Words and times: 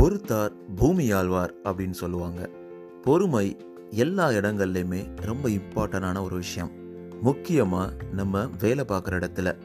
பொறுத்தார் 0.00 0.50
பூமி 0.76 1.10
ஆழ்வார் 1.10 1.54
அப்படின்னு 1.64 1.90
சொல்லுவாங்க. 1.90 2.50
பொறுமை 3.02 3.56
எல்லா 3.90 4.28
இடங்கள்லையுமே 4.28 5.16
ரொம்ப 5.16 5.48
இம்பார்ட்டண்டான 5.48 6.22
ஒரு 6.22 6.36
விஷயம். 6.36 6.70
முக்கியமாக 7.22 7.92
நம்ம 8.12 8.48
வேலை 8.58 8.84
பார்க்குற 8.88 9.18
இடத்துல. 9.20 9.56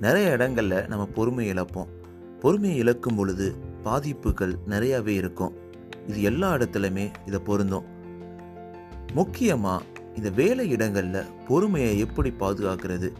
நிறைய 0.00 0.30
இடங்களில் 0.30 0.86
நம்ம 0.86 1.06
பொறுமை 1.06 1.50
இழப்போம். 1.50 1.86
பொறுமையை 2.40 2.78
இழக்கும் 2.78 3.16
பொழுது 3.16 3.54
பாதிப்புகள் 3.82 4.54
நிறையாவே 4.68 5.06
இருக்கும். 5.06 5.54
இது 6.06 6.22
எல்லா 6.22 6.54
இடத்துலையுமே 6.54 7.10
இதை 7.26 7.40
பொருந்தும். 7.44 7.84
முக்கியமாக 9.14 9.84
இந்த 10.14 10.30
வேலை 10.30 10.68
இடங்களில் 10.68 11.24
பொறுமையை 11.48 11.98
எப்படி 11.98 12.34
பாதுகாக்கிறது? 12.40 13.12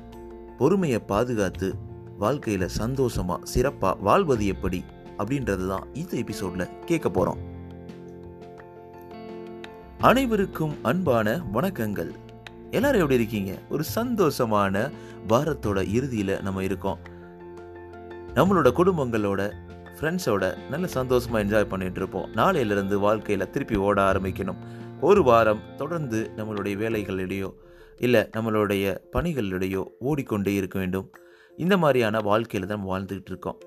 பொறுமையை 0.59 0.99
பாதுகாத்து 0.99 1.75
வாழ்க்கையில் 2.19 2.69
சந்தோஷமாக 2.69 3.45
சிறப்பாக 3.45 4.01
வாழ்வது 4.01 4.47
எப்படி? 4.47 4.85
அப்படின்றது 5.21 5.69
தான் 5.69 5.87
இந்த 5.95 6.17
எபிசோடில் 6.17 6.69
கேட்க 6.85 7.11
போகிறோம் 7.11 7.49
அனைவருக்கும் 9.99 10.75
அன்பான 10.83 11.41
வணக்கங்கள். 11.53 12.11
எல்லாரும் 12.71 13.01
எப்படி 13.01 13.19
இருக்கீங்க? 13.21 13.59
ஒரு 13.71 13.85
சந்தோஷமான 13.95 14.91
வாரத்தோட 15.29 15.93
இறுதியில் 15.93 16.43
நம்ம 16.43 16.63
இருக்கோம். 16.63 16.99
நம்மளோட 18.35 18.69
குடும்பங்களோட 18.81 19.51
ஃப்ரெண்ட்ஸோட 19.97 20.69
நல்ல 20.69 20.87
சந்தோஷமாக 20.87 21.45
என்ஜாய் 21.45 21.69
பண்ணிட்டு 21.69 22.01
இருப்போம். 22.01 22.29
நாளையிலிருந்து 22.35 22.95
வாழ்க்கையில் 22.95 23.51
திருப்பி 23.51 23.77
ஓட 23.77 24.13
ஆரம்பிக்கணும். 24.13 24.61
ஒரு 25.01 25.23
வாரம் 25.23 25.61
தொடர்ந்து 25.77 26.31
நம்மளுடைய 26.37 26.77
வேலைகளிடையோ 26.85 27.51
இல்லை 27.99 28.21
நம்மளுடைய 28.37 28.97
பணிகளிடையோ 29.13 29.85
ஓடிக்கொண்டே 29.99 30.55
இருக்க 30.55 30.79
வேண்டும். 30.79 31.11
இந்த 31.57 31.77
மாதிரியான 31.77 32.19
வாழ்க்கையில் 32.21 32.69
தான் 32.69 32.87
வாழ்ந்துக்கிட்டு 32.89 33.33
இருக்கோம். 33.35 33.61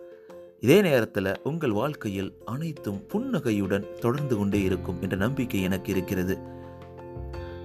இதே 0.63 0.81
நேரத்தில் 0.81 1.39
உங்கள் 1.43 1.71
வாழ்க்கையில் 1.71 2.37
அனைத்தும் 2.45 3.05
புன்னகையுடன் 3.07 3.85
தொடர்ந்து 3.99 4.37
கொண்டே 4.37 4.61
இருக்கும் 4.61 5.01
என்ற 5.01 5.15
நம்பிக்கை 5.15 5.61
எனக்கு 5.61 5.91
இருக்கிறது. 5.91 6.37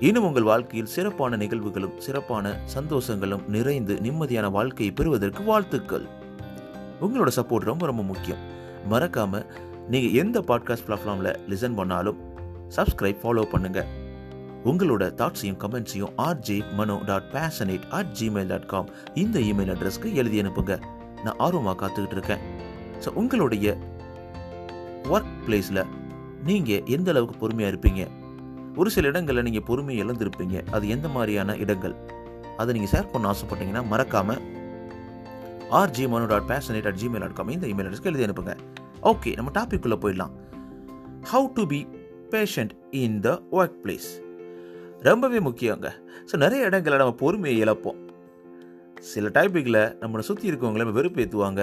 இன்னும் 0.00 0.24
உங்கள் 0.24 0.42
வாழ்க்கையில் 0.42 0.88
சிறப்பான 0.88 1.36
நிகழ்வுகளும் 1.36 1.96
சிறப்பான 1.96 2.60
சந்தோஷங்களும் 2.74 3.46
நிறைந்து 3.46 3.94
நிம்மதியான 3.94 4.50
வாழ்க்கையை 4.50 4.94
பெறுவதற்கு 4.94 5.42
வாழ்த்துக்கள். 5.42 6.06
உங்களோட 7.00 7.28
சப்போர்ட் 7.36 7.68
ரொம்ப 7.70 7.86
ரொம்ப 7.86 8.02
முக்கியம். 8.02 8.38
மறக்காம 8.90 9.46
நீங்கள் 9.88 10.12
எந்த 10.12 10.40
பாட்காஸ்ட் 10.40 10.86
பிளாட்ஃபார்மில் 10.86 11.36
லிசன் 11.48 11.74
பண்ணாலும் 11.74 12.16
சப்ஸ்கிரைப் 12.76 13.22
ஃபாலோ 13.22 13.42
பண்ணுங்க. 13.42 13.86
உங்களோட 14.64 15.12
தாட்ஸையும் 15.20 15.60
கமெண்ட்ஸையும் 15.64 16.14
RJ 16.18 16.72
Mano 16.72 17.02
dot 17.06 17.30
passionate 17.32 17.88
at 17.90 18.16
Gmail 18.20 18.46
dot 18.46 18.66
com 18.66 18.88
இந்த 19.14 19.38
இமெயில் 19.38 19.76
அட்ரஸ்க்கு 19.76 20.12
எழுதி 20.12 20.42
அனுப்புங்க. 20.42 20.82
நான் 21.24 21.38
ஆர்வமாக 21.38 21.86
காத்துக்கிட்டு 21.86 22.10
இருக்கேன். 22.10 22.57
ஸோ 23.04 23.08
உங்களுடைய 23.20 23.66
ஒர்க் 25.14 25.34
பிளேஸில் 25.46 25.82
நீங்கள் 26.48 26.84
எந்த 26.96 27.08
அளவுக்கு 27.12 27.36
பொறுமையாக 27.42 27.72
இருப்பீங்க? 27.72 28.02
ஒரு 28.80 28.88
சில 28.94 29.08
இடங்களில் 29.12 29.46
நீங்கள் 29.46 29.66
பொறுமையை 29.68 30.00
இழந்திருப்பீங்க 30.04 30.56
அது 30.76 30.84
எந்த 30.94 31.06
மாதிரியான 31.16 31.56
இடங்கள்? 31.64 31.94
அதை 32.60 32.70
நீங்கள் 32.76 32.92
ஷேர் 32.94 33.10
பண்ண 33.12 33.32
ஆசைப்பட்டீங்கன்னா 33.32 33.82
மறக்காமல் 33.92 34.42
RJ 35.80 36.04
Manu 36.12 36.28
dot 36.32 36.48
passionate 36.52 36.88
at 36.90 37.00
Gmail 37.00 37.24
dot 37.24 37.36
com 37.38 37.54
இந்த 37.56 37.66
இமெயில் 37.72 37.88
அட்ரஸ்க்கு 37.88 38.10
எழுதி 38.10 38.26
அனுப்புங்க. 38.26 38.54
ஓகே 39.10 39.30
நம்ம 39.38 39.50
டாப்பிக்குள்ளே 39.58 39.98
போயிடலாம். 40.04 40.32
How 41.32 41.48
to 41.58 41.64
be 41.72 41.80
patient 42.34 42.72
in 43.02 43.18
the 43.26 43.34
work 43.58 43.76
place 43.84 44.08
ரொம்பவே 45.08 45.40
முக்கியங்க. 45.48 45.88
ஸோ 46.30 46.36
நிறைய 46.44 46.68
இடங்களில் 46.70 47.02
நம்ம 47.02 47.14
பொறுமையை 47.24 47.56
இழப்போம். 47.64 47.98
சில 49.10 49.28
டாப்பிக்கில் 49.36 49.82
நம்மளை 50.00 50.22
சுற்றி 50.28 50.46
இருக்கவங்கள 50.50 50.82
நம்ம 50.84 50.96
வெறுப்பேற்றுவாங்க 51.00 51.62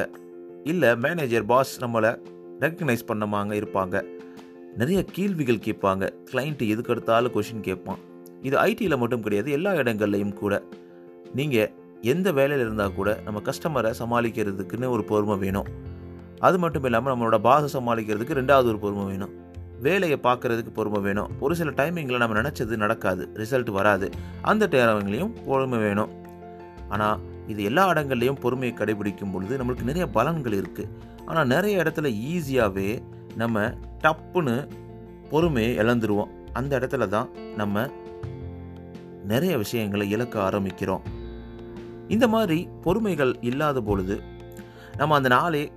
இல்லை 0.72 0.90
மேனேஜர் 0.96 1.46
பாஸ் 1.46 1.72
நம்மளை 1.82 2.12
ரெக்கக்னைஸ் 2.60 3.08
பண்ணமாங்க 3.10 3.54
இருப்பாங்க. 3.62 3.96
நிறைய 4.80 5.00
கேள்விகள் 5.18 5.66
கேட்பாங்க. 5.66 6.04
கிளைண்ட்டு 6.32 6.68
எதுக்கு 6.74 6.94
எடுத்தாலும் 6.94 7.32
கொஷின் 7.32 7.66
கேட்பான். 7.68 8.00
இது 8.42 8.56
ஐடியில் 8.58 8.98
மட்டும் 8.98 9.22
கிடையாது 9.22 9.52
எல்லா 9.52 9.72
இடங்கள்லையும் 9.72 10.34
கூட. 10.34 10.64
நீங்கள் 11.34 11.72
எந்த 12.02 12.32
வேலையில் 12.32 12.66
இருந்தால் 12.66 12.94
கூட 12.94 13.20
நம்ம 13.26 13.42
கஸ்டமரை 13.50 13.92
சமாளிக்கிறதுக்குன்னு 14.00 14.90
ஒரு 14.90 15.04
பொறுமை 15.04 15.38
வேணும். 15.38 15.70
அது 16.40 16.60
மட்டும் 16.60 16.84
இல்லாமல் 16.84 17.14
நம்மளோட 17.14 17.40
பாசை 17.40 17.70
சமாளிக்கிறதுக்கு 17.76 18.40
ரெண்டாவது 18.42 18.72
ஒரு 18.74 18.80
பொறுமை 18.80 19.06
வேணும். 19.06 19.34
வேலையை 19.80 20.18
பார்க்குறதுக்கு 20.24 20.74
பொறுமை 20.74 21.00
வேணும். 21.02 21.32
ஒரு 21.40 21.56
சில 21.56 21.72
டைமிங்கில் 21.72 22.24
நம்ம 22.24 22.42
நினச்சது 22.42 22.76
நடக்காது 22.84 23.24
ரிசல்ட் 23.34 23.72
வராது. 23.72 24.10
அந்த 24.42 24.68
டைமிங்லேயும் 24.68 25.34
பொறுமை 25.46 25.80
வேணும். 25.80 26.12
ஆனால் 26.90 27.20
இது 27.48 27.64
எல்லா 27.64 27.92
இடங்கள்லையும் 27.92 28.40
பொறுமையை 28.40 28.78
கடைபிடிக்கும் 28.78 29.32
பொழுது 29.32 29.58
நம்மளுக்கு 29.58 29.84
நிறைய 29.84 30.06
பலன்கள் 30.14 30.62
இருக்குது 30.62 30.90
ஆனால் 31.26 31.48
நிறைய 31.48 31.84
இடத்துல 31.84 32.10
ஈஸியாகவே 32.32 33.04
நம்ம 33.36 33.74
டப்புன்னு 34.04 34.70
பொறுமையை 35.30 35.78
இழந்துருவோம். 35.78 36.32
அந்த 36.54 36.80
இடத்துல 36.80 37.08
தான் 37.08 37.30
நம்ம 37.56 37.90
நிறைய 39.28 39.58
விஷயங்களை 39.58 40.10
இழக்க 40.10 40.50
ஆரம்பிக்கிறோம். 40.50 41.02
இந்த 42.08 42.28
மாதிரி 42.28 42.68
பொறுமைகள் 42.82 43.36
இல்லாத 43.42 43.82
பொழுது 43.82 44.22
நம்ம 44.98 45.16
அந்த 45.16 45.30
நாளே 45.30 45.72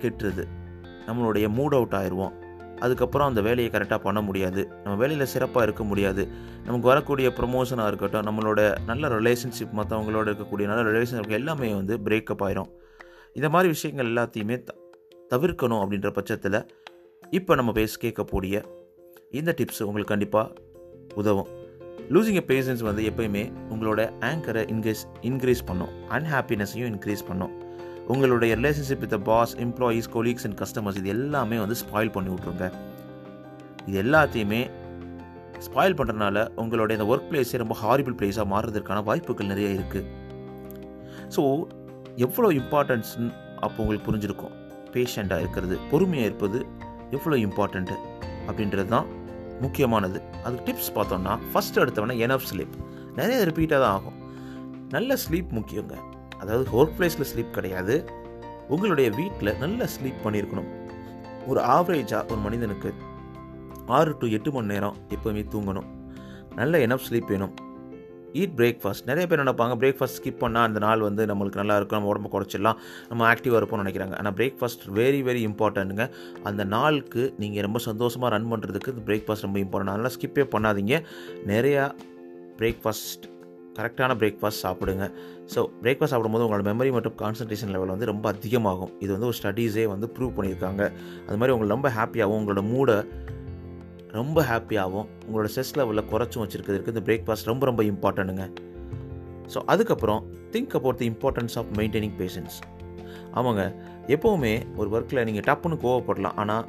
கெட்டுறது 0.00 0.44
நம்மளுடைய 1.06 1.46
மூட் 1.56 1.74
அவுட் 1.78 1.92
ஆயிடுவோம் 1.92 2.34
அதுக்கப்புறம் 2.78 3.28
அந்த 3.28 3.40
வேலையை 3.40 3.72
கரெக்டாக 3.72 3.98
பண்ண 3.98 4.20
முடியாது. 4.20 4.68
நம்ம 4.82 4.98
வேலையில் 4.98 5.26
சிறப்பாக 5.26 5.62
இருக்க 5.62 5.84
முடியாது. 5.84 6.28
நமக்கு 6.64 6.86
வரக்கூடிய 6.86 7.28
ப்ரொமோஷனாக 7.28 7.86
இருக்கட்டும் 7.86 8.26
நம்மளோட 8.26 8.76
நல்ல 8.86 9.08
ரிலேஷன்ஷிப் 9.08 9.76
மற்றவங்களோட 9.76 10.26
இருக்கக்கூடிய 10.26 10.64
நல்ல 10.64 10.98
ரிலேஷன்ஷிப் 10.98 11.28
எல்லாமே 11.28 11.74
வந்து 11.74 11.98
பிரேக்கப் 11.98 12.42
ஆயிரும். 12.42 12.70
இந்த 13.32 13.48
மாதிரி 13.48 13.68
விஷயங்கள் 13.68 14.06
எல்லாத்தையுமே 14.06 14.62
த 14.62 14.74
தவிர்க்கணும் 15.36 15.86
அப்படின்ற 15.86 16.10
பட்சத்தில் 16.10 16.66
இப்போ 17.30 17.54
நம்ம 17.54 17.72
பேச 17.72 18.00
கேட்கக்கூடிய 18.00 18.64
இந்த 19.30 19.54
டிப்ஸ் 19.56 19.82
உங்களுக்கு 19.82 20.04
கண்டிப்பாக 20.04 20.52
உதவும். 21.14 21.46
லூசிங் 22.10 22.34
எ 22.34 22.44
பேஷன்ஸ் 22.46 22.82
வந்து 22.82 23.02
எப்பயுமே 23.02 23.52
உங்களோட 23.70 24.10
ஆங்கரை 24.20 24.64
இன்க்ரீஸ் 24.64 25.04
இன்க்ரீஸ் 25.22 25.66
பண்ணும். 25.66 25.88
அன்ஹாப்பினஸையும் 26.10 26.96
இன்க்ரீஸ் 26.96 27.26
பண்ணும். 27.26 27.65
உங்களுடைய 28.12 28.52
relationship 28.58 29.04
with 29.04 29.14
boss 29.28 29.54
employees 29.64 30.08
colleagues 30.16 30.44
and 30.48 30.58
customers 30.62 30.98
இது 31.00 31.10
எல்லாமே 31.16 31.56
வந்து 31.62 31.76
ஸ்பாயில் 31.82 32.12
பண்ணி 32.16 32.30
விட்ருங்க 32.34 32.66
இது 33.88 33.96
எல்லாத்தையுமே 34.04 34.60
ஸ்பாயில் 35.66 35.96
பண்ணுறதுனால 35.98 36.38
உங்களுடைய 36.62 36.94
இந்த 36.98 37.06
ஒர்க் 37.12 37.28
பிளேஸே 37.30 37.58
ரொம்ப 37.62 37.74
ஹாரிபிள் 37.82 38.16
பிளேஸாக 38.20 38.46
மாறுறதுக்கான 38.52 39.02
வாய்ப்புகள் 39.08 39.50
நிறைய 39.52 39.68
இருக்குது 39.78 40.06
ஸோ 41.36 41.42
எவ்வளோ 42.26 42.48
இம்பார்ட்டன்ஸ்னு 42.60 43.28
அப்போ 43.66 43.78
உங்களுக்கு 43.82 44.06
புரிஞ்சிருக்கும். 44.08 44.54
பேஷண்ட்டாக 44.94 45.42
இருக்கிறது 45.44 45.76
பொறுமையாக 45.90 46.28
இருப்பது 46.28 46.58
எவ்வளோ 47.16 47.36
இம்பார்ட்டண்ட்டு 47.46 47.96
அப்படின்றது 48.48 48.90
தான் 48.94 49.08
முக்கியமானது. 49.64 50.18
அதுக்கு 50.44 50.66
டிப்ஸ் 50.68 50.92
பார்த்தோம்னா 50.96 51.34
ஃபஸ்ட்டு 51.52 51.82
எடுத்தவொடனே 51.82 52.16
எனஃப் 52.26 52.46
ஸ்லீப் 52.50 52.76
நிறைய 53.18 53.38
ரிப்பீட்டாக 53.48 53.80
தான் 53.84 53.94
ஆகும். 53.96 54.18
நல்ல 54.94 55.16
ஸ்லீப் 55.24 55.50
முக்கியங்க. 55.58 55.96
அதாவது 56.40 56.64
ஒர்க் 56.78 56.96
பிளேஸில் 56.98 57.28
ஸ்லீப் 57.32 57.56
கிடையாது. 57.58 57.96
உங்களுடைய 58.68 59.10
வீட்டில் 59.18 59.58
நல்ல 59.64 59.88
ஸ்லீப் 59.94 60.24
பண்ணியிருக்கணும் 60.24 60.70
ஒரு 61.50 61.60
ஆவரேஜாக 61.76 62.32
ஒரு 62.32 62.40
மனிதனுக்கு 62.46 62.90
ஆறு 63.98 64.12
டு 64.20 64.26
எட்டு 64.36 64.50
மணி 64.52 64.72
நேரம் 64.72 64.96
எப்போவுமே 65.14 65.42
தூங்கணும். 65.54 65.88
நல்ல 66.60 66.78
எனப் 66.86 67.06
ஸ்லீப் 67.08 67.30
வேணும். 67.32 67.54
ஈட் 68.40 68.56
பிரேக்ஃபாஸ்ட் 68.56 69.06
நிறைய 69.08 69.24
பேர் 69.28 69.42
நினைப்பாங்க 69.42 69.74
பிரேக்ஃபாஸ்ட் 69.82 70.16
ஸ்கிப் 70.18 70.40
பண்ணால் 70.40 70.66
அந்த 70.68 70.80
நாள் 70.86 71.04
வந்து 71.06 71.22
நம்மளுக்கு 71.30 71.60
நல்லா 71.60 71.76
இருக்கும் 71.76 71.98
நம்ம 71.98 72.10
உடம்பு 72.12 72.30
குறைச்சிடலாம் 72.32 72.80
நம்ம 73.10 73.22
ஆக்டிவாக 73.32 73.60
இருப்போம்னு 73.60 73.84
நினைக்கிறாங்க. 73.84 74.16
ஆனால் 74.18 74.34
பிரேக்ஃபாஸ்ட் 74.40 74.84
வெரி 74.98 75.20
வெரி 75.28 75.42
இம்பார்ட்டன்ட்டுங்க 75.50 76.06
அந்த 76.50 76.64
நாளுக்கு 76.74 77.34
நீங்கள் 77.38 77.66
ரொம்ப 77.68 77.78
சந்தோஷமாக 77.88 78.32
ரன் 78.34 78.50
பண்ணுறதுக்கு 78.52 78.92
இந்த 78.94 79.04
பிரேக்ஃபாஸ்ட் 79.10 79.46
ரொம்ப 79.48 79.60
இம்பார்ட்டன்ட் 79.64 79.94
அதனால் 79.94 80.16
ஸ்கிப்பே 80.18 80.46
பண்ணாதீங்க. 80.56 80.98
நிறையா 81.52 81.86
பிரேக்ஃபாஸ்ட் 82.60 83.26
கரெக்டான 83.78 84.16
பிரேக்ஃபாஸ்ட் 84.20 84.62
சாப்பிடுங்க. 84.64 85.04
ஸோ 85.52 85.60
பிரேக்ஃபாஸ்ட் 85.84 86.14
சாப்பிடும்போது 86.14 86.44
உங்களோட 86.46 86.64
மெமரி 86.70 86.90
மற்றும் 86.96 87.16
கான்சன்ட்ரேஷன் 87.22 87.72
லெவல் 87.74 87.92
வந்து 87.94 88.08
ரொம்ப 88.12 88.26
அதிகமாகும். 88.34 88.92
இது 89.04 89.10
வந்து 89.16 89.28
ஒரு 89.30 89.36
ஸ்டடீஸே 89.40 89.86
வந்து 89.94 90.08
ப்ரூவ் 90.16 90.32
பண்ணியிருக்காங்க. 90.38 90.82
அது 91.26 91.38
மாதிரி 91.40 91.54
உங்களை 91.56 91.70
ரொம்ப 91.76 91.90
ஹாப்பியாகவும் 91.98 92.38
உங்களோட 92.42 92.64
மூடை 92.72 92.96
ரொம்ப 94.20 94.40
ஹாப்பியாகவும் 94.50 95.08
உங்களோட 95.26 95.48
ஸ்ட்ரெஸ் 95.52 95.74
லெவலில் 95.80 96.08
குறைச்சும் 96.12 96.42
வச்சுருக்கிறதுக்கு 96.44 96.92
இந்த 96.94 97.02
பிரேக்ஃபாஸ்ட் 97.08 97.50
ரொம்ப 97.52 97.64
ரொம்ப 97.70 97.82
இம்பார்ட்டனுங்க 97.90 98.44
ஸோ 99.52 99.58
அதுக்கப்புறம் 99.72 100.22
think 100.54 100.74
about 100.78 100.98
the 101.02 101.06
importance 101.12 101.54
of 101.60 101.70
maintaining 101.78 102.16
patience 102.20 102.56
ஆமாங்க. 103.38 103.62
எப்போவுமே 104.14 104.52
ஒரு 104.80 104.88
ஒர்க்கில் 104.96 105.24
நீங்கள் 105.28 105.46
டப்புன்னு 105.48 105.76
கோவப்படலாம். 105.84 106.36
ஆனால் 106.42 106.64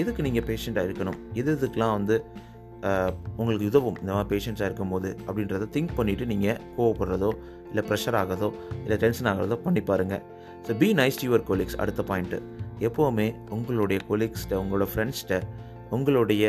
எதுக்கு 0.00 0.20
நீங்கள் 0.26 0.46
பேஷண்ட்டாக 0.48 0.86
இருக்கணும்? 0.88 1.18
எது 1.40 1.50
இதுக்கெலாம் 1.56 1.94
வந்து 1.98 2.16
உங்களுக்கு 3.40 3.68
உதவும் 3.70 3.98
இந்த 4.02 4.12
மாதிரி 4.16 4.30
பேஷண்ட்ஸாக 4.32 4.68
இருக்கும்போது 4.70 5.10
அப்படின்றத 5.26 5.68
திங்க் 5.76 5.94
பண்ணிவிட்டு 5.98 6.26
நீங்கள் 6.32 6.58
கோவப்படுறதோ 6.76 7.30
இல்லை 7.70 7.84
ப்ரெஷர் 7.88 8.18
ஆகிறதோ 8.20 8.48
இல்லை 8.84 8.98
டென்ஷன் 9.04 9.30
ஆகிறதோ 9.32 9.58
பண்ணி 9.66 9.82
பாருங்கள் 9.90 10.22
so 10.66 10.76
be 10.82 10.88
nice 11.00 11.18
to 11.20 11.26
your 11.28 11.44
colleagues 11.50 11.78
அடுத்த 11.84 12.02
பாயிண்ட்டு 12.10 12.40
எப்போவுமே 12.88 13.26
உங்களுடைய 13.56 13.98
கொலீக்ஸ்கிட்ட 14.10 14.56
உங்களோட 14.62 14.86
ஃப்ரெண்ட்ஸ்கிட்ட 14.92 15.38
உங்களுடைய 15.96 16.44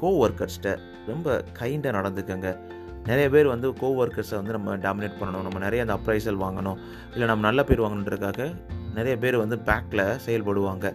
கோ 0.00 0.08
ஒர்க்கர்ஸ்கிட்ட 0.24 0.70
ரொம்ப 1.10 1.28
கைண்டாக 1.58 1.92
நடந்துக்கங்க. 1.98 2.48
நிறைய 3.08 3.26
பேர் 3.34 3.46
வந்து 3.52 3.68
கோ 3.80 3.88
ஒர்க்கர்ஸை 4.02 4.36
வந்து 4.38 4.54
நம்ம 4.56 4.74
டாமினேட் 4.86 5.18
பண்ணணும். 5.20 5.44
நம்ம 5.46 5.58
நிறைய 5.64 5.84
அந்த 5.84 5.94
அப்ரைசல் 5.98 6.40
வாங்கணும். 6.44 6.78
இல்லை 7.14 7.26
நம்ம 7.30 7.44
நல்ல 7.48 7.60
பேர் 7.68 7.82
வாங்கணுன்றதுக்காக 7.84 8.40
நிறைய 8.98 9.14
பேர் 9.22 9.36
வந்து 9.42 9.56
பேக்கில் 9.68 10.04
செயல்படுவாங்க. 10.26 10.86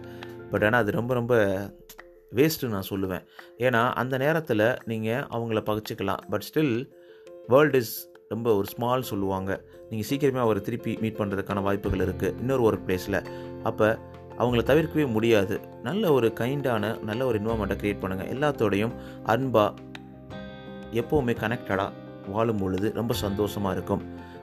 பட் 0.50 0.64
ஆனால் 0.66 0.82
அது 0.84 0.92
ரொம்ப 0.98 1.12
ரொம்ப 1.20 1.34
வேஸ்ட்டு 2.38 2.72
நான் 2.74 2.88
சொல்லுவேன். 2.90 3.24
ஏன்னா 3.66 3.82
அந்த 4.02 4.14
நேரத்தில் 4.24 4.66
நீங்கள் 4.90 5.24
அவங்கள 5.36 5.60
பகிச்சிக்கலாம். 5.70 6.22
பட் 6.32 6.46
ஸ்டில் 6.48 6.74
வேர்ல்டு 7.52 7.80
இஸ் 7.84 7.94
ரொம்ப 8.28 8.48
ஒரு 8.58 8.66
ஸ்மால் 8.74 9.08
சொல்லுவாங்க. 9.12 9.50
நீங்கள் 9.90 10.08
சீக்கிரமே 10.10 10.40
அவரை 10.44 10.60
திருப்பி 10.68 10.92
மீட் 11.02 11.18
பண்ணுறதுக்கான 11.20 11.62
வாய்ப்புகள் 11.62 12.04
இருக்குது 12.06 12.34
இன்னொரு 12.42 12.62
ஒரு 12.62 12.78
பிளேஸில் 12.86 13.20
அப்போ 13.70 13.88
அவங்கள 14.38 14.62
தவிர்க்கவே 14.70 15.04
முடியாது. 15.16 15.56
நல்ல 15.88 16.12
ஒரு 16.12 16.28
கைண்டான 16.40 16.84
நல்ல 17.08 17.26
ஒரு 17.26 17.38
இன்வால்மெண்ட்டை 17.40 17.76
க்ரியேட் 17.82 18.00
பண்ணுங்கள் 18.04 18.30
எல்லாத்தோடையும் 18.34 18.94
அன்பாக 19.34 19.74
எப்போவுமே 21.02 21.34
கனெக்டடாக 21.42 21.90
வாழும் 22.34 22.60
பொழுது 22.62 22.88
ரொம்ப 23.00 23.14
சந்தோஷமாக 23.14 23.74
இருக்கும். 23.76 24.02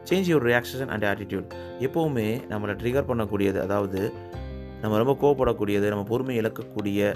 Change 0.10 0.30
your 0.32 0.46
reaction 0.50 0.92
and 0.94 1.06
attitude 1.10 1.50
எப்போவுமே 1.88 2.28
நம்மளை 2.52 2.74
ட்ரிகர் 2.82 3.10
பண்ணக்கூடியது 3.10 3.60
அதாவது 3.66 4.00
நம்ம 4.82 4.98
ரொம்ப 5.04 5.14
கோவப்படக்கூடியது 5.22 5.88
நம்ம 5.94 6.04
பொறுமை 6.12 6.36
இழக்கக்கூடிய 6.42 7.16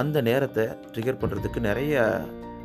அந்த 0.00 0.18
நேரத்தை 0.28 0.64
ட்ரிகர் 0.92 1.20
பண்ணுறதுக்கு 1.22 1.60
நிறைய 1.68 1.94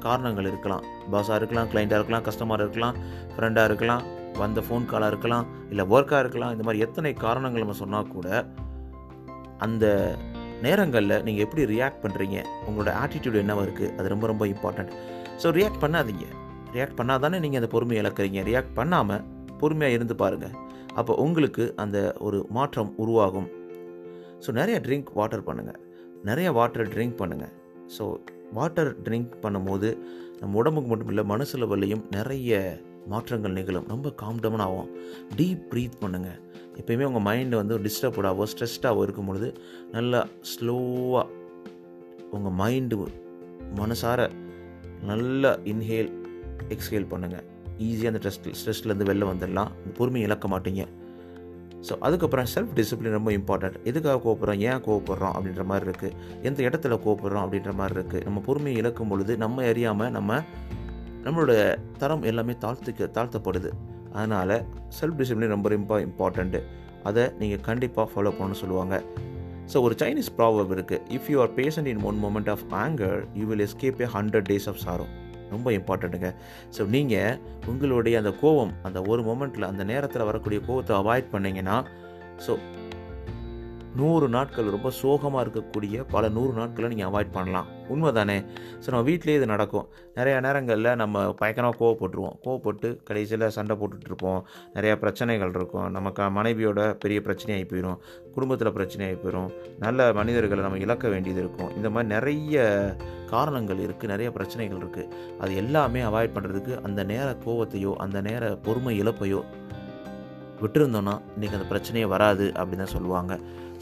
காரணங்கள் 0.06 0.48
இருக்கலாம். 0.50 0.84
பாஸாக 1.14 1.38
இருக்கலாம் 1.40 1.70
கிளைண்ட்டாக 1.72 2.00
இருக்கலாம் 2.00 2.26
கஸ்டமராக 2.28 2.66
இருக்கலாம் 2.66 2.98
ஃப்ரெண்டாக 3.34 3.70
இருக்கலாம் 3.70 4.04
வந்த 4.42 4.62
ஃபோன் 4.66 4.86
காலாக 4.92 5.12
இருக்கலாம் 5.14 5.46
இல்லை 5.72 5.84
ஒர்க்காக 5.94 6.20
இருக்கலாம் 6.24 6.52
இந்த 6.56 6.64
மாதிரி 6.68 6.84
எத்தனை 6.86 7.12
காரணங்கள் 7.26 7.64
நம்ம 7.64 7.78
சொன்னால் 7.84 8.12
கூட 8.16 8.28
அந்த 9.66 9.86
நேரங்களில் 10.66 11.24
நீங்கள் 11.26 11.46
எப்படி 11.46 11.64
ரியாக்ட் 11.74 12.04
பண்ணுறீங்க 12.04 12.38
உங்களோட 12.68 12.92
ஆட்டிடியூட் 13.04 13.42
என்னவாக 13.42 13.66
இருக்குது 13.68 13.94
அது 13.98 14.14
ரொம்ப 14.14 14.28
ரொம்ப 14.32 14.46
இம்பார்ட்டண்ட் 14.54 14.94
ஸோ 15.42 15.50
ரியாக்ட் 15.58 15.82
பண்ணாதீங்க. 15.84 16.28
ரியாக்ட் 16.76 16.98
பண்ணால் 17.00 17.24
தானே 17.26 17.40
நீங்கள் 17.44 17.60
அந்த 17.62 17.70
பொறுமையை 17.74 18.00
இழக்கிறீங்க. 18.04 18.40
ரியாக்ட் 18.50 18.74
பண்ணாமல் 18.80 19.26
பொறுமையாக 19.62 19.98
இருந்து 19.98 20.16
பாருங்கள் 20.22 20.56
அப்போ 21.00 21.14
உங்களுக்கு 21.26 21.66
அந்த 21.84 21.98
ஒரு 22.28 22.40
மாற்றம் 22.58 22.94
உருவாகும். 23.04 23.50
ஸோ 24.46 24.50
நிறைய 24.60 24.78
ட்ரிங்க் 24.88 25.12
வாட்டர் 25.20 25.48
பண்ணுங்கள் 25.50 25.80
நிறைய 26.24 26.52
வாட்டர் 26.52 26.88
ட்ரிங்க் 26.88 27.20
பண்ணுங்கள் 27.22 27.54
ஸோ 27.98 28.18
வாட்டர் 28.54 29.02
ட்ரிங்க் 29.02 29.34
பண்ணும்போது 29.42 29.98
நம்ம 30.40 30.58
உடம்புக்கு 30.58 30.90
மட்டும் 30.90 31.08
இல்லை 31.08 31.24
மனசில் 31.24 31.64
லெவல்லையும் 31.64 32.04
நிறைய 32.12 32.80
மாற்றங்கள் 33.08 33.52
நிகழும். 33.52 33.88
ரொம்ப 33.88 34.14
காம்டமன் 34.22 34.64
ஆகும். 34.66 34.90
டீப் 35.36 35.62
ப்ரீத் 35.72 36.02
பண்ணுங்கள் 36.02 36.40
எப்பயுமே 36.80 37.04
உங்கள் 37.04 37.26
மைண்டு 37.28 37.56
வந்து 37.56 37.80
டிஸ்டர்படாவோ 37.80 38.44
ஸ்ட்ரெஸ்டாகவோ 38.54 39.02
இருக்கும் 39.02 39.26
பொழுது 39.26 39.54
நல்லா 39.92 40.28
ஸ்லோவாக 40.42 41.26
உங்கள் 42.32 42.58
மைண்டு 42.62 43.08
மனசார 43.76 44.30
நல்லா 45.04 45.60
இன்ஹேல் 45.64 46.12
எக்ஸ்ஹேல் 46.70 47.12
பண்ணுங்கள் 47.12 47.46
ஈஸியாக 47.78 48.06
அந்த 48.06 48.22
ஸ்ட்ரெஸ் 48.24 48.58
ஸ்ட்ரெஸ்லேருந்து 48.60 49.10
வெளில 49.10 49.26
வந்துடலாம். 49.32 49.72
பொறுமையை 49.98 50.30
இழக்க 50.30 50.48
மாட்டீங்க. 50.48 50.88
ஸோ 51.88 51.94
அதுக்கப்புறம் 52.06 52.48
செல்ஃப் 52.54 52.72
டிசிப்ளின் 52.78 53.16
ரொம்ப 53.18 53.32
இம்பார்ட்டண்ட் 53.40 53.76
எதுக்காக 53.90 54.18
கோவப்படுறோம்? 54.24 54.62
ஏன் 54.70 54.82
கோவப்படுறோம்? 54.88 55.34
அப்படின்ற 55.38 55.64
மாதிரி 55.72 55.86
இருக்குது 55.90 56.16
எந்த 56.48 56.60
இடத்துல 56.70 56.98
கோவப்படுறோம்? 57.06 57.44
அப்படின்ற 57.46 57.74
மாதிரி 57.82 57.96
இருக்குது 58.00 58.24
நம்ம 58.28 58.42
பொறுமையை 58.48 58.80
இழக்கும் 58.82 59.12
பொழுது 59.12 59.36
நம்ம 59.44 59.68
அறியாமல் 59.72 60.12
நம்ம 60.18 60.40
நம்மளோட 61.26 61.54
தரம் 62.02 62.26
எல்லாமே 62.32 62.54
தாழ்த்துக்க 62.64 63.12
தாழ்த்தப்படுது. 63.20 63.72
அதனால் 64.18 64.56
செல்ஃப் 65.00 65.18
டிசிப்ளின் 65.22 65.54
ரொம்ப 65.56 65.70
ரொம்ப 65.76 66.00
இம்பார்ட்டண்ட்டு 66.08 66.62
அதை 67.10 67.24
நீங்கள் 67.40 67.66
கண்டிப்பாக 67.70 68.08
ஃபாலோ 68.12 68.32
பண்ணணும்னு 68.38 68.62
சொல்லுவாங்க. 68.64 68.96
ஸோ 69.72 69.78
ஒரு 69.86 69.96
சைனீஸ் 70.02 70.30
ப்ராவப் 70.38 70.74
இருக்குது 70.76 71.02
if 71.16 71.30
you 71.32 71.38
are 71.46 71.54
patient 71.60 71.90
in 71.94 72.04
one 72.10 72.20
moment 72.26 72.50
of 72.54 72.66
anger 72.84 73.18
you 73.40 73.46
will 73.50 73.64
escape 73.66 74.02
a 74.06 74.08
hundred 74.18 74.48
days 74.52 74.68
of 74.72 74.80
sorrow 74.86 75.08
ரொம்ப 75.50 75.72
இம்பார்ட்டண்ட்டுங்க 75.72 76.34
ஸோ 76.78 76.86
நீங்கள் 76.88 77.38
உங்களுடைய 77.66 78.18
அந்த 78.18 78.34
கோவம் 78.42 78.74
அந்த 78.84 79.02
ஒரு 79.02 79.24
மொமெண்ட்டில் 79.24 79.70
அந்த 79.72 79.84
நேரத்தில் 79.84 80.24
வரக்கூடிய 80.24 80.62
கோவத்தை 80.68 80.96
அவாய்ட் 80.96 81.34
பண்ணிங்கன்னா 81.34 81.78
ஸோ 82.48 82.56
நூறு 83.96 84.30
நாட்கள் 84.30 84.70
ரொம்ப 84.70 84.90
சோகமாக 84.92 85.44
இருக்கக்கூடிய 85.46 86.06
பல 86.12 86.30
நூறு 86.30 86.54
நாட்களை 86.54 86.90
நீங்கள் 86.90 87.10
அவாய்ட் 87.12 87.32
பண்ணலாம். 87.32 87.70
உண்மை 87.94 88.12
தானே 88.20 88.38
ஸோ 88.84 88.88
நம்ம 88.94 89.04
வீட்டிலே 89.10 89.36
இது 89.40 89.48
நடக்கும். 89.54 89.86
நிறையா 90.18 90.38
நேரங்களில் 90.46 90.92
நம்ம 91.02 91.26
பயங்கரமாக 91.42 91.78
கோவப்பட்டுருவோம். 91.82 92.36
கோவப்பட்டு 92.46 92.90
கடைசியில் 93.10 93.46
சண்டை 93.58 93.76
போட்டுட்ருப்போம். 93.82 94.42
நிறையா 94.76 94.96
பிரச்சனைகள் 95.04 95.54
இருக்கும். 95.58 95.88
நமக்கு 95.98 96.30
மனைவியோட 96.38 96.82
பெரிய 97.04 97.20
பிரச்சனையாகி 97.28 97.68
போயிடும் 97.74 98.00
குடும்பத்தில் 98.36 98.76
பிரச்சனையாகி 98.80 99.20
போயிடும் 99.22 99.52
நல்ல 99.86 100.10
மனிதர்களை 100.20 100.64
நம்ம 100.66 100.82
இழக்க 100.86 101.08
வேண்டியது 101.14 101.42
இருக்கும். 101.46 101.72
இந்த 101.78 101.90
மாதிரி 101.94 102.14
நிறைய 102.16 102.66
காரணங்கள் 103.34 103.80
இருக்குது 103.86 104.12
நிறைய 104.14 104.30
பிரச்சனைகள் 104.36 104.82
இருக்குது 104.82 105.10
அது 105.44 105.54
எல்லாமே 105.62 106.02
அவாய்ட் 106.10 106.36
பண்ணுறதுக்கு 106.36 106.76
அந்த 106.88 107.02
நேர 107.14 107.30
கோவத்தையோ 107.46 107.94
அந்த 108.06 108.18
நேர 108.30 108.52
பொறுமை 108.68 108.94
இழப்பையோ 109.04 109.42
விட்டுருந்தோன்னா 110.62 111.14
இன்றைக்கி 111.36 111.56
அந்த 111.58 111.68
பிரச்சனையே 111.72 112.06
வராது 112.14 112.46
அப்படின்னு 112.60 112.84
தான் 112.84 112.96
சொல்லுவாங்க. 112.96 113.34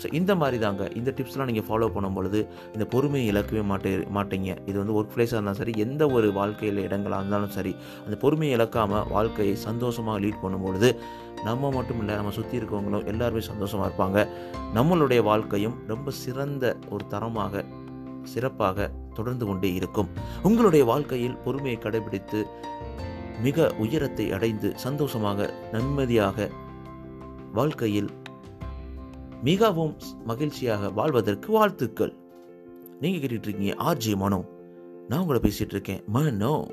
ஸோ 0.02 0.08
இந்த 0.20 0.32
மாதிரி 0.42 0.58
தாங்க. 0.66 0.84
இந்த 1.00 1.10
டிப்ஸ்லாம் 1.18 1.50
நீங்கள் 1.52 1.68
ஃபாலோ 1.68 1.88
பண்ணும்பொழுது 1.96 2.40
இந்த 2.76 2.86
பொறுமையை 2.94 3.28
இழக்கவே 3.32 3.64
மாட்டே 3.72 3.92
மாட்டீங்க. 4.18 4.50
இது 4.70 4.78
வந்து 4.82 4.96
ஒர்க் 5.00 5.14
பிளேஸாக 5.16 5.38
இருந்தாலும் 5.38 5.62
சரி 5.62 5.74
எந்த 5.86 6.04
ஒரு 6.16 6.28
வாழ்க்கையில் 6.40 6.82
இடங்களாக 6.88 7.22
இருந்தாலும் 7.22 7.54
சரி 7.58 7.74
அந்த 8.06 8.18
பொறுமையை 8.24 8.54
இழக்காமல் 8.58 9.08
வாழ்க்கையை 9.16 9.56
சந்தோஷமாக 9.68 10.18
லீட் 10.26 10.44
பண்ணும்பொழுது 10.44 10.90
நம்ம 11.48 11.72
மட்டும் 11.78 12.00
இல்லை 12.02 12.14
நம்ம 12.20 12.34
சுற்றி 12.40 12.56
இருக்கவங்களும் 12.60 13.08
எல்லாருமே 13.14 13.42
சந்தோஷமாக 13.52 13.88
இருப்பாங்க. 13.90 14.20
நம்மளுடைய 14.78 15.22
வாழ்க்கையும் 15.32 15.76
ரொம்ப 15.94 16.12
சிறந்த 16.24 16.76
ஒரு 16.94 17.04
தரமாக 17.14 17.64
சிறப்பாக 18.34 18.88
தொடர்ந்து 19.18 19.46
கொண்டே 19.48 19.70
இருக்கும். 19.80 20.10
உங்களுடைய 20.48 20.84
வாழ்க்கையில் 20.92 21.40
பொறுமையை 21.46 21.78
கடைபிடித்து 21.84 22.40
மிக 23.46 23.68
உயரத்தை 23.84 24.26
அடைந்து 24.36 24.70
சந்தோஷமாக 24.86 25.50
நிம்மதியாக 25.74 26.48
வாழ்க்கையில் 27.58 28.10
மிகவும் 29.46 29.96
மகிழ்ச்சியாக 30.26 30.90
வாழ்வதற்கு 30.90 31.52
வாழ்த்துக்கள். 31.52 32.14
நீங்கள் 33.02 33.20
கேட்டுட்டு 33.22 33.48
இருக்கீங்க 33.48 33.74
ஆர்ஜி 33.84 34.16
மனோ. 34.16 34.46
நான் 35.10 35.20
உங்களை 35.20 35.40
பேசிட்டு 35.42 35.74
இருக்கேன் 35.76 36.04
மனோ. 36.08 36.68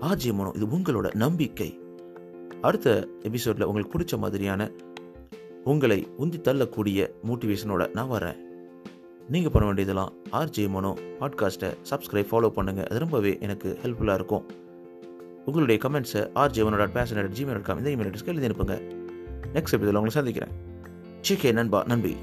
ஆர்ஜி 0.00 0.32
மனோ 0.32 0.50
இது 0.54 0.66
உங்களோட 0.66 1.14
நம்பிக்கை. 1.14 1.80
அடுத்த 2.60 3.08
எபிசோடில் 3.22 3.62
உங்களுக்கு 3.62 3.98
பிடிச்ச 3.98 4.18
மாதிரியான 4.18 4.70
உங்களை 5.64 6.08
உந்தி 6.18 6.40
தள்ளக்கூடிய 6.40 7.10
மோட்டிவேஷனோட 7.26 7.92
நான் 7.92 8.10
வரேன். 8.10 8.36
நீங்கள் 9.28 9.52
பண்ண 9.52 9.66
வேண்டியதெல்லாம் 9.66 10.12
ஆர்ஜே 10.32 10.68
மனோ 10.68 10.94
பாட்காஸ்ட்டை 11.20 11.70
சப்ஸ்கிரைப் 11.90 12.30
ஃபாலோ 12.30 12.50
பண்ணுங்கள் 12.56 12.86
அது 12.86 12.98
ரொம்பவே 12.98 13.38
எனக்கு 13.40 13.78
ஹெல்ப்ஃபுல்லாக 13.82 14.14
இருக்கும். 14.14 14.46
உங்களுடைய 15.44 15.80
கமெண்ட்ஸை 15.88 16.24
RJ 16.34 16.64
Mano 16.64 16.76
dot 16.76 16.92
passion 16.92 17.20
dot 17.20 17.36
Gmail 17.38 17.52
dot 17.52 17.62
com 17.62 17.84
இந்த 17.84 17.90
இமெயில் 17.90 18.06
அட்ரஸ்க்கு 18.06 18.26
எழுதி 18.26 18.46
அனுப்புங்க. 18.46 18.80
நெக்ஸ்ட் 19.54 19.76
எபிசோட 19.76 20.00
உங்களை 20.00 20.08
சந்திக்கிறேன். 20.08 20.68
chicken 21.22 21.58
and 21.58 21.70
button 21.70 21.92
and. 22.00 22.18